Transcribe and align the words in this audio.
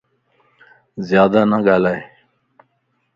زيادا 1.07 1.41
نه 1.51 1.57
ڳالھائي 1.65 2.01